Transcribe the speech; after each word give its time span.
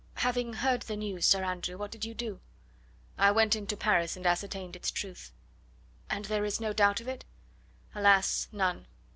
"Having 0.15 0.53
heard 0.53 0.81
the 0.81 0.95
news, 0.95 1.27
Sir 1.27 1.43
Andrew, 1.45 1.77
what 1.77 1.91
did 1.91 2.03
you 2.03 2.15
do?" 2.15 2.39
"I 3.19 3.29
went 3.29 3.55
into 3.55 3.77
Paris 3.77 4.17
and 4.17 4.25
ascertained 4.25 4.75
its 4.75 4.89
truth." 4.89 5.31
"And 6.09 6.25
there 6.25 6.43
is 6.43 6.59
no 6.59 6.73
doubt 6.73 7.01
of 7.01 7.07
it?" 7.07 7.23
"Alas, 7.93 8.47
none! 8.51 8.87